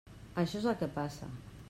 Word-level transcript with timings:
Això 0.43 0.61
és 0.61 0.65
el 0.71 0.79
que 0.81 0.89
passa. 0.97 1.33